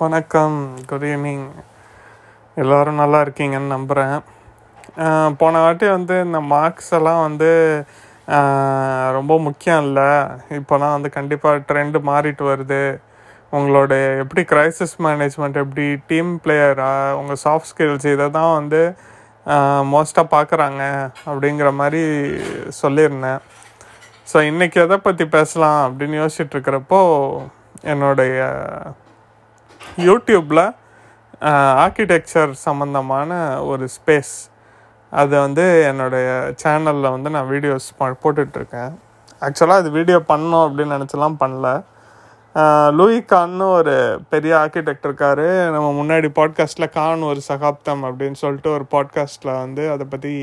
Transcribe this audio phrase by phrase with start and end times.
[0.00, 0.54] வணக்கம்.
[0.90, 1.42] Good evening
[2.56, 4.18] எல்லோரும் நல்லா இருக்கீங்கன்னு நம்புகிறேன்
[5.40, 7.50] போன வாட்டி வந்து இந்த மார்க்ஸ் எல்லாம் வந்து
[9.16, 10.08] ரொம்ப முக்கியம் இல்லை.
[10.58, 12.80] இப்போலாம் வந்து கண்டிப்பாக ட்ரெண்டு மாறிட்டு வருது.
[13.58, 13.92] உங்களோட
[14.22, 16.90] எப்படி க்ரைசிஸ் மேனேஜ்மெண்ட் எப்படி டீம் பிளேயரா
[17.20, 18.82] உங்கள் சாஃப்ட் ஸ்கில்ஸ் இதை தான் வந்து
[19.94, 20.82] மோஸ்ட்டாக பார்க்குறாங்க
[21.28, 22.02] அப்படிங்கிற மாதிரி
[22.82, 23.42] சொல்லியிருந்தேன்.
[24.32, 27.02] ஸோ இன்றைக்கி எதை பற்றி பேசலாம் அப்படின்னு யோசிச்சுட்ருக்கிறப்போ
[27.92, 28.42] என்னுடைய
[30.08, 30.64] யூடியூப்பில்
[31.84, 33.30] ஆர்கிடெக்சர் சம்மந்தமான
[33.70, 34.34] ஒரு ஸ்பேஸ்
[35.12, 36.28] அதை வந்து என்னுடைய
[36.62, 38.92] சேனலில் வந்து நான் வீடியோஸ் போட்டுட்ருக்கேன்.
[39.46, 41.68] ஆக்சுவலாக அது வீடியோ பண்ணோம் அப்படின்னு நினச்சலாம் பண்ணல.
[42.98, 43.94] லூயி கான்னு ஒரு
[44.32, 45.46] பெரிய ஆர்கிடெக்ட் இருக்கார்.
[45.74, 50.34] நம்ம முன்னாடி பாட்காஸ்ட்டில் கான் ஒரு சகாப்தம் அப்படின்னு சொல்லிட்டு ஒரு பாட்காஸ்ட்டில் வந்து அதை பற்றி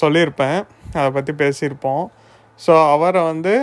[0.00, 0.58] சொல்லியிருப்பேன்.
[0.98, 2.04] அதை பற்றி பேசியிருப்போம்.
[2.60, 3.54] ஸோ அவரை வந்து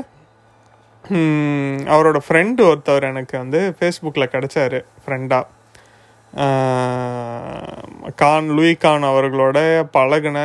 [1.94, 5.46] அவரோட ஃப்ரெண்டு ஒருத்தவர் எனக்கு வந்து ஃபேஸ்புக்கில் கிடைச்சாரு ஃப்ரெண்டாக
[8.16, 9.58] கான் லூயி கான் அவர்களோட
[9.92, 10.40] பழகுன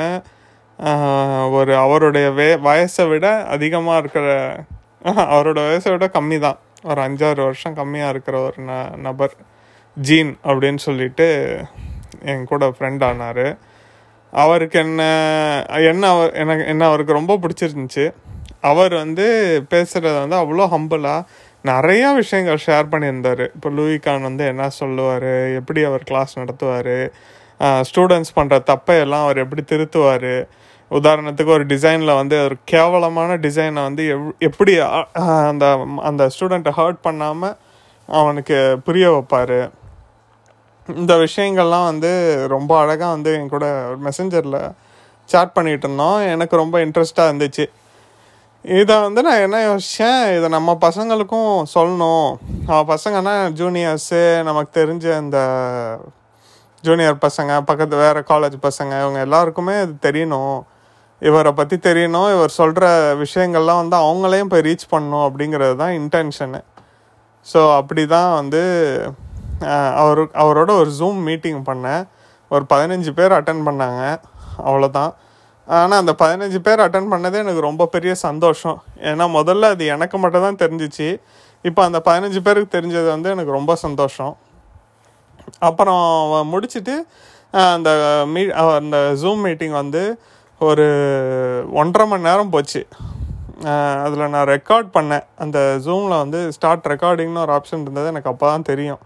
[1.50, 4.26] ஒரு அவருடைய வே வயசை விட அதிகமாக இருக்கிற
[5.34, 9.34] அவரோட வயசை விட கம்மி தான் ஒரு அஞ்சாறு வருஷம் கம்மியாக இருக்கிற ஒரு ந நபர்
[9.96, 11.28] ஜீன் அப்படின்னு சொல்லிட்டு
[12.24, 13.46] என் கூட ஃப்ரெண்ட் ஆனார்.
[14.32, 15.02] அவருக்கு என்ன
[15.90, 18.06] என்ன அவர் எனக்கு என்ன அவருக்கு ரொம்ப பிடிச்சிருந்துச்சு.
[18.70, 19.26] அவர் வந்து
[19.72, 21.26] பேசுகிறது வந்து அவ்வளோ ஹம்பிளாக
[21.70, 23.42] நிறையா விஷயங்கள் ஷேர் பண்ணியிருந்தார்.
[23.54, 25.30] இப்போ லூயி கான் வந்து என்ன சொல்லுவார்?
[25.60, 26.96] எப்படி அவர் கிளாஸ் நடத்துவார்?
[27.88, 30.32] ஸ்டூடெண்ட்ஸ் பண்ணுற தப்பை எல்லாம் அவர் எப்படி திருத்துவார்?
[30.90, 34.72] உதாரணத்துக்கு ஒரு டிசைனில் வந்து ஒரு கேவலமான டிசைனை வந்து எவ் எப்படி
[35.50, 35.66] அந்த
[36.10, 37.56] அந்த ஸ்டூடெண்ட்டை ஹர்ட் பண்ணாமல்
[38.08, 39.58] அவனுக்கு புரிய வைப்பார்?
[41.02, 42.10] இந்த விஷயங்கள்லாம் வந்து
[42.54, 43.66] ரொம்ப அழகாக வந்து என் கூட
[44.06, 44.58] மெசஞ்சரில்
[45.30, 46.18] சேட் பண்ணிகிட்டு இருந்தோம்.
[46.34, 47.66] எனக்கு ரொம்ப இன்ட்ரெஸ்ட்டாக இருந்துச்சு.
[48.64, 52.28] இதை வந்து நான் என்ன யோசித்தேன் இதை நம்ம பசங்களுக்கும் சொல்லணும்.
[52.68, 55.38] நம்ம பசங்கன்னா ஜூனியர்ஸு நமக்கு தெரிஞ்ச இந்த
[56.86, 60.56] ஜூனியர் பசங்க பக்கத்து வேறு காலேஜ் பசங்க இவங்க எல்லாருக்குமே இது தெரியணும்.
[61.22, 62.28] இவரை பற்றி தெரியணும்.
[62.36, 62.86] இவர் சொல்கிற
[63.24, 66.62] விஷயங்கள்லாம் வந்து அவங்களையும் போய் ரீச் பண்ணணும் அப்படிங்கிறது தான் இன்டென்ஷனு
[67.46, 68.62] ஸோ அப்படி தான் வந்து
[69.66, 72.02] அவர் அவரு அவரோட ஒரு ஜூம் மீட்டிங் பண்ணேன்.
[72.50, 74.02] ஒரு பதினஞ்சு பேர் அட்டன் பண்ணாங்க.
[74.68, 75.12] அவ்வளோதான்
[75.66, 78.78] ஆனால் அந்த பதினஞ்சு பேர் அட்டன் பண்ணதே எனக்கு ரொம்ப பெரிய சந்தோஷம்.
[79.10, 81.08] ஏன்னா முதல்ல அது எனக்கு மட்டும் தான் தெரிஞ்சிச்சு.
[81.68, 84.34] இப்போ அந்த பதினஞ்சு பேருக்கு தெரிஞ்சது வந்து எனக்கு ரொம்ப சந்தோஷம்.
[85.68, 86.04] அப்புறம்
[86.52, 86.94] முடிச்சுட்டு
[87.76, 87.90] அந்த
[88.34, 88.42] மீ
[88.78, 90.02] அந்த ஜூம் மீட்டிங் வந்து
[90.60, 90.86] ஒரு
[91.80, 92.82] ஒன்றரை மணி நேரம் போச்சு.
[94.04, 95.26] அதில் நான் ரெக்கார்ட் பண்ணேன்.
[95.44, 98.10] அந்த ஜூமில் வந்து ஸ்டார்ட் ரெக்கார்டிங்னு ஒரு ஆப்ஷன் இருந்தது.
[98.12, 99.02] எனக்கு அப்போ தான் தெரியும்.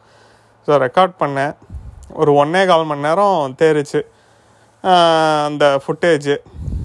[0.67, 1.53] ஸோ ரெக்கார்ட் பண்ணேன்.
[2.21, 4.01] ஒரு ஒன்றே கால் மணி நேரம் தேரிச்சு.
[5.47, 6.33] அந்த ஃபுட்டேஜ்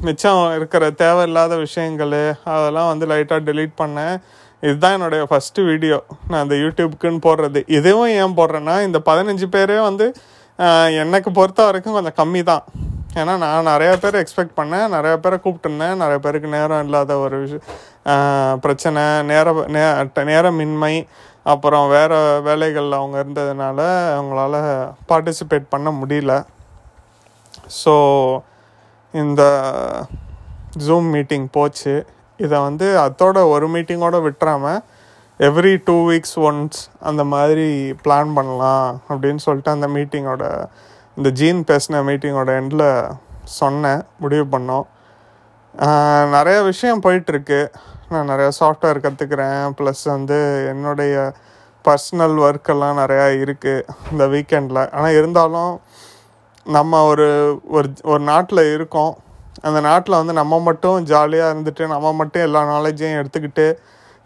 [0.05, 2.15] மிச்சம் இருக்கிற தேவையில்லாத விஷயங்கள்
[2.53, 4.15] அதெல்லாம் வந்து லைட்டாக டெலீட் பண்ணேன்.
[4.63, 5.97] இதுதான் என்னுடைய ஃபஸ்ட்டு வீடியோ
[6.29, 7.61] நான் அந்த யூடியூப்க்குன்னு போடுறது.
[7.77, 10.07] இதுவும் ஏன் போடுறேன்னா இந்த பதினஞ்சு பேரே வந்து
[11.03, 12.63] எனக்கு பொறுத்த வரைக்கும் கொஞ்சம் கம்மி தான்.
[13.21, 18.59] ஏன்னா நான் நிறையா பேர் எக்ஸ்பெக்ட் பண்ணேன் நிறையா பேரை கூப்பிட்டுருந்தேன் நிறைய பேருக்கு நேரம் இல்லாத ஒரு விஷயம்
[18.63, 19.83] பிரச்சனை நேர நே
[20.31, 20.93] நேரமின்மை
[21.53, 22.17] அப்புறம் வேறு
[22.47, 23.79] வேலைகளில் அவங்க இருந்ததுனால
[24.17, 24.55] அவங்களால
[25.09, 26.33] பார்ட்டிசிபேட் பண்ண முடியல.
[27.81, 27.94] ஸோ
[29.14, 29.41] இந்த
[30.86, 31.96] ஜூம் மீட்டிங் போச்சு.
[32.40, 34.81] இதை வந்து அதோட ஒரு மீட்டிங்கோட விட்டுறாமல்
[35.47, 37.68] எவ்ரி டூ வீக்ஸ் ஒன்ஸ் அந்த மாதிரி
[38.03, 40.46] பிளான் பண்ணலாம் அப்படின்னு சொல்லிட்டு அந்த மீட்டிங்கோட
[41.18, 42.88] இந்த ஜீன் பேசின மீட்டிங்கோட எண்டில்
[43.59, 44.85] சொன்னேன் முடிவு பண்ணோம்.
[46.35, 47.59] நிறைய விஷயம் போயிட்டுருக்கு.
[48.14, 50.38] நான் நிறைய சாஃப்ட்வேர் கற்றுக்கிறேன் ப்ளஸ் வந்து
[50.72, 51.16] என்னுடைய
[51.85, 55.74] பர்சனல் ஒர்க்கெல்லாம் நிறையா இருக்குது இந்த வீக்கெண்டில் ஆனால் இருந்தாலும்
[56.66, 57.28] நம்ம ஒரு
[57.75, 59.13] ஒரு ஒரு நாட்டில் இருக்கோம்.
[59.68, 63.66] அந்த நாட்டில் வந்து நம்ம மட்டும் ஜாலியாக இருந்துட்டு நம்ம மட்டும் எல்லா நாலேஜையும் எடுத்துக்கிட்டு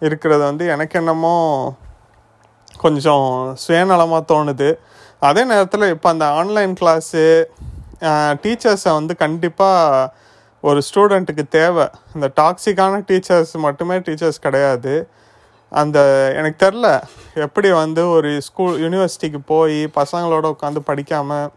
[0.02, 1.34] இருக்கிறது வந்து எனக்கு என்னமோ
[2.84, 3.28] கொஞ்சம்
[3.64, 4.70] சுயநலமாக தோணுது.
[5.20, 7.24] அதே நேரத்தில் இப்போ அந்த ஆன்லைன் கிளாஸு
[8.44, 10.12] டீச்சர்ஸை வந்து கண்டிப்பாக
[10.64, 11.86] ஒரு ஸ்டூடெண்ட்டுக்கு தேவை.
[12.16, 14.94] இந்த டாக்ஸிக்கான டீச்சர்ஸ் மட்டுமே டீச்சர்ஸ் கிடையாது.
[15.72, 16.00] அந்த
[16.40, 16.88] எனக்கு தெரில
[17.46, 21.50] எப்படி வந்து ஒரு ஸ்கூல் யூனிவர்சிட்டிக்கு போய் பசங்களோட உட்காந்து படிக்காமல்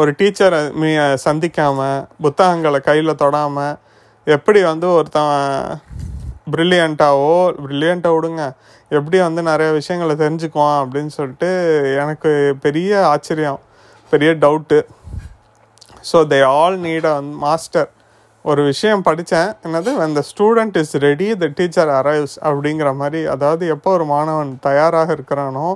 [0.00, 0.88] ஒரு டீச்சரை மீ
[1.26, 3.76] சந்திக்காமல் புத்தகங்களை கையில் தொடாமல்
[4.26, 5.32] எப்படி வந்து ஒருத்தன்
[6.52, 7.32] ப்ரில்லியண்ட்டாவோ
[7.64, 8.42] ப்ரில்லியண்ட்டாக விடுங்க.
[8.90, 11.50] எப்படி வந்து நிறைய விஷயங்களை தெரிஞ்சுக்குவான் அப்படின்னு சொல்லிட்டு
[12.02, 12.30] எனக்கு
[12.64, 13.60] பெரிய ஆச்சரியம்
[14.12, 14.78] பெரிய doubt
[16.10, 17.16] so they all need a
[17.46, 17.88] master
[18.44, 19.50] ஒரு விஷயம் படித்தேன்.
[19.66, 19.90] என்னது?
[20.04, 23.20] அந்த the student is ready the teacher arrives அப்படிங்கிற மாதிரி.
[23.34, 25.68] அதாவது எப்போ ஒரு மாணவன் தயாராக இருக்கிறானோ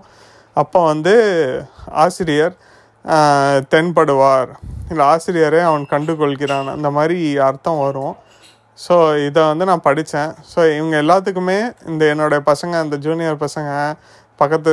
[0.63, 1.15] அப்போ வந்து
[2.05, 2.55] ஆசிரியர்
[3.73, 4.51] தென்படுவார்.
[4.91, 6.69] இல்லை ஆசிரியரே அவன் கண்டுகொள்கிறான்.
[6.77, 7.19] அந்த மாதிரி
[7.49, 8.15] அர்த்தம் வரும்.
[8.79, 8.95] ஸோ
[9.29, 11.59] இதை வந்து நான் படித்தேன் ஸோ இவங்க எல்லாத்துக்குமே
[11.91, 13.71] இந்த என்னுடைய பசங்க இந்த ஜூனியர் பசங்க
[14.41, 14.73] பக்கத்து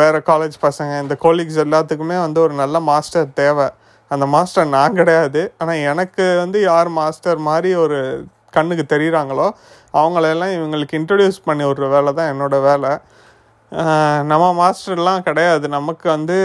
[0.00, 3.66] வேறு காலேஜ் பசங்க இந்த கோலீக்ஸ் எல்லாத்துக்குமே வந்து ஒரு நல்ல மாஸ்டர் தேவை.
[4.10, 5.42] அந்த மாஸ்டர் நான் கிடையாது.
[5.60, 7.98] ஆனால் எனக்கு வந்து யார் மாஸ்டர் மாதிரி ஒரு
[8.56, 9.46] கண்ணுக்கு தெரிகிறாங்களோ
[10.00, 12.92] அவங்களெல்லாம் இவங்களுக்கு இன்ட்ரடியூஸ் பண்ணி விடுற வேலை தான் என்னோடய வேலை.
[14.30, 15.66] நம்ம மாஸ்டர்லாம் கிடையாது.
[15.78, 16.38] நமக்கு வந்து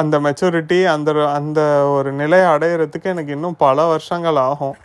[0.00, 1.60] அந்த மெச்சூரிட்டி அந்த அந்த
[1.96, 4.76] ஒரு நிலையை அடையிறதுக்கு எனக்கு இன்னும் பல வருஷங்கள் ஆகும்.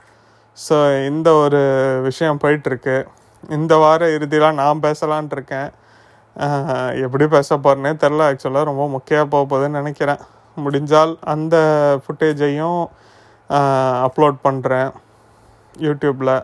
[0.57, 0.75] ஸோ
[1.09, 1.61] இந்த ஒரு
[2.07, 2.97] விஷயம் போயிட்டுருக்கு.
[3.57, 5.69] இந்த வார இறுதியில் நான் பேசலான்ட்டு இருக்கேன்.
[7.05, 10.21] எப்படி பேச போகிறேனே தெரில ஆக்சுவலாக ரொம்ப முக்கியமாக போக போகுதுன்னு நினைக்கிறேன்.
[10.65, 11.55] முடிஞ்சால் அந்த
[12.03, 12.81] ஃபுட்டேஜையும்
[14.07, 14.91] அப்லோட் பண்ணுறேன்
[15.85, 16.35] யூடியூப்பில்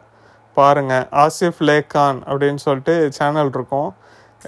[0.57, 3.89] பாருங்கள் ஆசிஃப் லேகான் அப்படின்னு சொல்லிட்டு சேனல் இருக்கும்.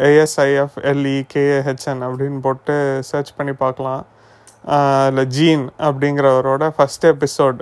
[0.09, 2.75] ஏஎஸ்ஐஎஃப் எல்இகேஹெச்என் அப்படின்னு போட்டு
[3.09, 4.03] சர்ச் பண்ணி பார்க்கலாம்.
[5.09, 7.59] இல்லை ஜீன் அப்படிங்கிறவரோட ஃபஸ்ட் எபிசோட்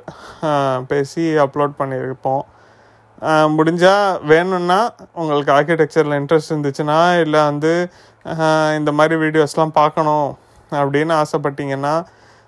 [0.92, 2.44] பேசி அப்லோட் பண்ணியிருப்போம்.
[3.58, 4.80] முடிஞ்சால் வேணும்னா
[5.22, 7.74] உங்களுக்கு ஆர்கிடெக்சரில் இன்ட்ரெஸ்ட் இருந்துச்சுன்னா இல்லை வந்து
[8.80, 10.30] இந்த மாதிரி வீடியோஸ்லாம் பார்க்கணும்
[10.82, 11.96] அப்படின்னு ஆசைப்பட்டீங்கன்னா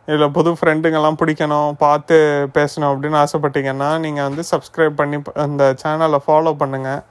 [0.08, 2.16] இல்லை புது ஃப்ரெண்டுங்கெல்லாம் பிடிக்கணும் பார்த்து
[2.58, 7.04] பேசணும் அப்படின்னு ஆசைப்பட்டீங்கன்னா நீங்கள் வந்து சப்ஸ்கிரைப் பண்ணி அந்த சேனலை ஃபாலோ பண்ணுங்கள்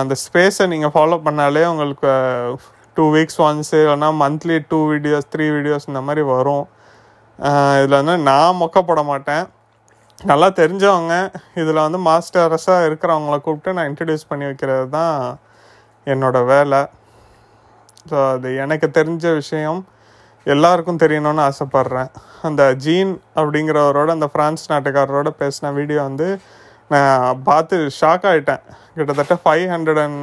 [0.00, 2.10] அந்த ஸ்பேஸை நீங்கள் ஃபாலோ பண்ணாலே உங்களுக்கு
[2.96, 6.64] டூ வீக்ஸ் ஒன்ஸு இல்லைனா monthly two videos three videos இந்த மாதிரி வரும்.
[7.78, 9.44] இதில் வந்து நான் மொக்கப்பட மாட்டேன்.
[10.30, 11.14] நல்லா தெரிஞ்சவங்க
[11.60, 15.14] இதில் வந்து மாஸ்டர்ஸாக இருக்கிறவங்கள கூப்பிட்டு நான் இன்ட்ரடியூஸ் பண்ணி வைக்கிறது தான்
[16.06, 16.80] என்னோட வேலை.
[18.10, 19.80] ஸோ அது எனக்கு தெரிஞ்ச விஷயம்
[20.46, 22.10] எல்லாருக்கும் தெரியணும்னு ஆசைப்பட்றேன்.
[22.48, 26.28] அந்த ஜீன் அப்படிங்கிறவரோட அந்த ஃப்ரான்ஸ் நாட்டுக்காரரோட பேசின வீடியோ வந்து
[26.92, 28.62] நான் பார்த்து ஷாக் ஆகிட்டேன்
[28.96, 30.22] கிட்டத்தட்ட five hundred and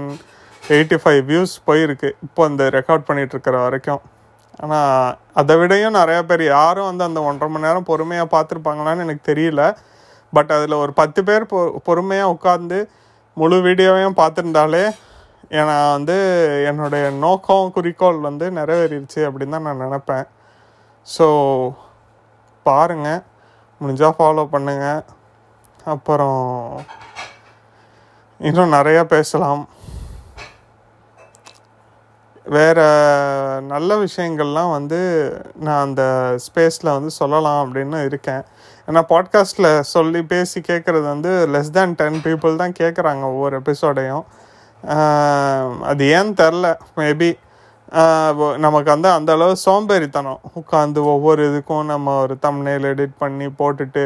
[0.75, 2.09] eighty five views போயிருக்கு.
[2.25, 4.01] இப்போ அந்த ரெக்கார்ட் பண்ணிகிட்ருக்கிற வரைக்கும்.
[4.63, 9.63] ஆனால் அதை விடையும் நிறையா பேர் யாரும் வந்து அந்த ஒன்றரை மணி நேரம் பொறுமையாக பார்த்துருப்பாங்களான்னு எனக்கு தெரியல.
[10.33, 12.79] பட் அதில் ஒரு பத்து பேர் பொ பொறுமையாக உட்காந்து
[13.37, 14.85] முழு வீடியோவையும் பார்த்துருந்தாலே
[15.59, 16.15] ஏன்னா வந்து
[16.69, 20.25] என்னுடைய நோக்கம் குறிக்கோள் வந்து நிறைவேறிடுச்சு அப்படின்னு தான் நான் நினப்பேன்.
[21.07, 21.27] ஸோ
[22.65, 23.21] பாருங்கள்
[23.81, 25.03] முடிஞ்சால் ஃபாலோ பண்ணுங்கள்
[25.87, 26.83] அப்புறம்
[28.39, 29.61] இன்னும் நிறையா பேசலாம்.
[32.43, 32.85] வேறு
[33.61, 34.99] நல்ல விஷயங்கள்லாம் வந்து
[35.55, 36.03] நான் அந்த
[36.45, 38.43] ஸ்பேஸில் வந்து சொல்லலாம் அப்படின்னு இருக்கேன்.
[38.87, 44.25] ஏன்னா பாட்காஸ்ட்டில் சொல்லி பேசி கேட்குறது வந்து லெஸ் தேன் டென் பீப்புள் தான் கேட்குறாங்க ஒவ்வொரு எபிசோடையும்
[45.83, 47.29] அது ஏன்னு தெரில மேபி
[48.65, 50.39] நமக்கு வந்து அந்த அளவு சோம்பேறித்தனம்.
[50.59, 54.03] உட்காந்து ஒவ்வொரு இதுக்கும் நம்ம ஒரு தம்ப்நெயில் எடிட் பண்ணி போட்டுட்டு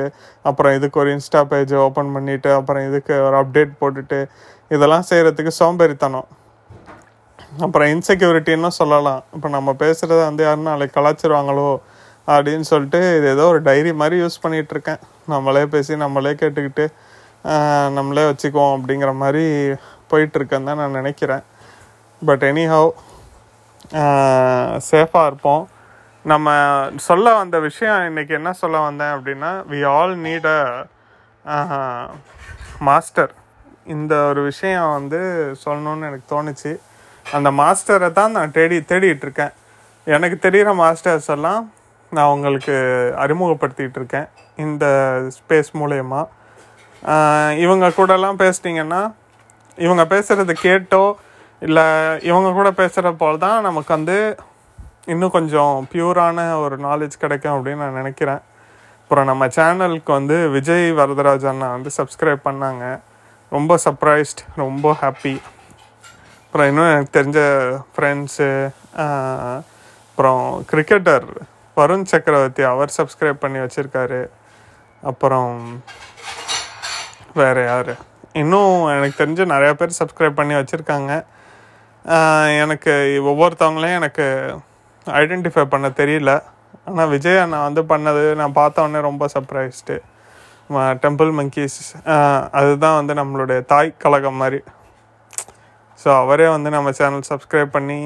[0.49, 4.19] அப்புறம் இதுக்கு ஒரு இன்ஸ்டா பேஜ் ஓப்பன் பண்ணிவிட்டு அப்புறம் இதுக்கு ஒரு அப்டேட் போட்டுட்டு
[4.75, 6.27] இதெல்லாம் செய்கிறதுக்கு சோம்பேறித்தனம்.
[7.65, 9.21] அப்புறம் இன்செக்யூரிட்டின்னு சொல்லலாம்.
[9.35, 11.69] இப்போ நம்ம பேசுகிறத வந்து யாரும் நாளைக்கு கலாச்சிருவாங்களோ?
[12.33, 15.01] அப்படின்னு சொல்லிட்டு இது ஏதோ ஒரு டைரி மாதிரி யூஸ் பண்ணிகிட்டு இருக்கேன்
[15.33, 16.85] நம்மளே பேசி நம்மளே கேட்டுக்கிட்டு
[17.97, 19.45] நம்மளே வச்சுக்குவோம் அப்படிங்கிற மாதிரி
[20.11, 21.43] போயிட்டுருக்கேன்னு தான் நான் நினைக்கிறேன்.
[22.21, 22.89] பட் எனி ஹவ்
[24.89, 25.63] சேஃபாக இருப்போம்.
[26.25, 26.47] நம்ம
[27.07, 31.57] சொல்ல வந்த விஷயம் இன்றைக்கி என்ன சொல்ல வந்தேன் அப்படின்னா we all need a
[32.89, 33.31] master
[33.95, 35.19] இந்த ஒரு விஷயம் வந்து
[35.63, 36.71] சொல்லணும்னு எனக்கு தோணுச்சு.
[37.25, 39.53] அந்த மாஸ்டரை தான் நான் தேடி தேடிட்டு இருக்கேன்.
[40.07, 41.63] எனக்கு தெரிகிற மாஸ்டர்ஸ் எல்லாம்
[42.11, 42.75] நான் உங்களுக்கு
[43.23, 44.27] அறிமுகப்படுத்திகிட்டு இருக்கேன்
[44.65, 44.85] இந்த
[45.37, 46.21] ஸ்பேஸ் மூலயமா.
[47.65, 49.01] இவங்க கூடலாம் பேசிட்டிங்கன்னா
[49.77, 51.03] இவங்க பேசுகிறத கேட்டோ
[51.65, 51.85] இல்லை
[52.29, 54.15] இவங்க கூட பேசுகிற போல் தான் நமக்கு வந்து
[55.11, 58.41] இன்னும் கொஞ்சம் பியூரான ஒரு நாலேஜ் கிடைக்கும் அப்படின்னு நான் நினைக்கிறேன்.
[59.01, 62.83] அப்புறம் நம்ம சேனலுக்கு வந்து விஜய் வரதராஜ் அண்ணா வந்து சப்ஸ்கிரைப் பண்ணாங்க.
[63.55, 65.35] ரொம்ப சர்ப்ரைஸ்ட் ரொம்ப ஹாப்பி
[66.45, 67.39] அப்புறம் இன்னும் எனக்கு தெரிஞ்ச
[67.93, 68.49] ஃப்ரெண்ட்ஸு
[69.03, 71.27] அப்புறம் கிரிக்கெட்டர்
[71.77, 74.21] வருண் சக்கரவர்த்தி அவர் சப்ஸ்கிரைப் பண்ணி வச்சுருக்காரு.
[75.11, 75.53] அப்புறம்
[77.41, 77.93] வேறு யார்?
[78.41, 81.11] இன்னும் எனக்கு தெரிஞ்ச நிறையா பேர் சப்ஸ்கிரைப் பண்ணி வச்சுருக்காங்க.
[82.63, 82.93] எனக்கு
[83.31, 84.25] ஒவ்வொருத்தவங்களையும் எனக்கு
[85.07, 86.31] ஐடென்டிஃபை பண்ண தெரியல.
[86.89, 89.97] ஆனால் விஜய் அண்ணா வந்து பண்ணது நான் பார்த்த உடனே ரொம்ப சர்ப்ரைஸ்டு
[91.03, 91.77] டெம்பிள் மங்கீஸ்
[92.59, 94.59] அதுதான் வந்து நம்மளுடைய தாய் கழகம் மாதிரி.
[96.01, 97.99] ஸோ அவரே வந்து நம்ம சேனல் சப்ஸ்கிரைப் பண்ணி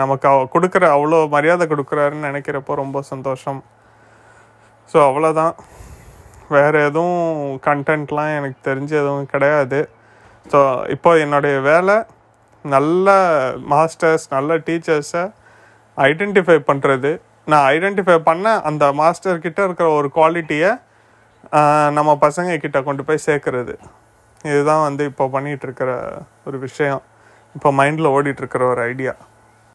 [0.00, 3.60] நமக்கு அவ கொடுக்குற அவ்வளோ மரியாதை கொடுக்குறாருன்னு நினைக்கிறப்போ ரொம்ப சந்தோஷம்.
[4.92, 5.54] ஸோ அவ்வளோதான்
[6.56, 7.28] வேறு எதுவும்
[7.68, 9.80] கண்டென்ட்லாம் எனக்கு தெரிஞ்சு எதுவும் கிடையாது.
[10.46, 10.60] ஸோ
[10.96, 11.96] இப்போ என்னுடைய வேலை
[12.74, 13.14] நல்ல
[13.72, 15.24] மாஸ்டர்ஸ் நல்ல டீச்சர்ஸை
[15.96, 17.10] ஐடென்டிஃபை பண்ணுறது
[17.52, 20.70] நான் ஐடென்டிஃபை பண்ண அந்த மாஸ்டர்கிட்ட இருக்கிற ஒரு குவாலிட்டியை
[21.96, 23.74] நம்ம பசங்க கிட்ட கொண்டு போய் சேர்க்கறது.
[24.44, 25.90] இதுதான் வந்து இப்போ பண்ணிகிட்ருக்கிற
[26.48, 27.02] ஒரு விஷயம்.
[27.56, 29.12] இப்போ மைண்டில் ஓடிட்டுருக்கிற ஒரு ஐடியா